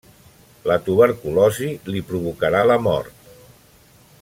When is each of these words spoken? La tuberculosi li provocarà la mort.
La 0.69 0.77
tuberculosi 0.87 1.69
li 1.93 2.03
provocarà 2.09 2.65
la 2.71 2.79
mort. 2.89 3.31